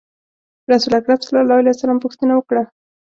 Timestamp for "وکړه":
2.35-2.63